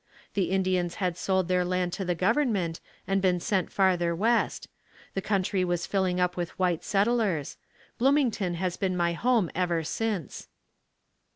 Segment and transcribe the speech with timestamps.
[0.33, 4.67] The Indians had sold their land to the government and been sent farther west.
[5.13, 7.57] The country was filling up with white settlers.
[7.99, 10.47] Bloomington has been my home ever since.